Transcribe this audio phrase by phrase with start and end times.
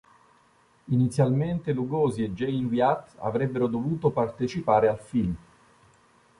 [0.87, 5.35] Inizialmente Lugosi e Jane Wyatt avrebbero dovuto partecipare al film.